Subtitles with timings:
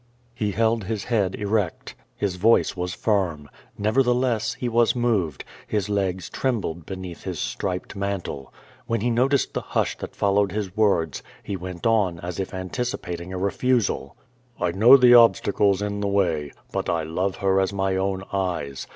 [0.35, 1.93] "j He held his head erect.
[2.15, 3.47] His voice was firm.
[3.79, 5.45] Xevertheless r he was moved.
[5.67, 8.51] His legs trembled beneath his striped man tle.
[8.87, 13.31] When he noticed the hush that followed his words, he went on as if anticipating
[13.31, 14.17] a refusal:
[14.59, 16.51] "I know the obstacles in the way.
[16.71, 18.87] But I love her as my own eyes.